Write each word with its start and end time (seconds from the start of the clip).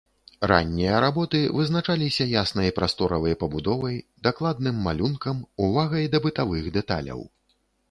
Раннія 0.51 1.01
работы 1.03 1.41
вызначаліся 1.57 2.27
яснай 2.31 2.73
прасторавай 2.79 3.37
пабудовай, 3.45 4.01
дакладным 4.29 4.81
малюнкам, 4.89 5.47
увагай 5.67 6.11
да 6.17 6.25
бытавых 6.27 6.63
дэталяў. 6.81 7.25